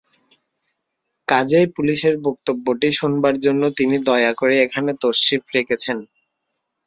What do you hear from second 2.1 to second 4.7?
বক্তব্যটি শোনবার জন্যে তিনি দয়া করে